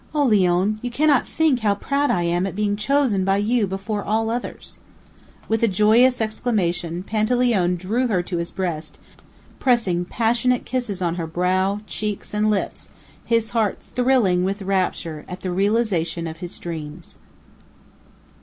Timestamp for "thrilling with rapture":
13.93-15.23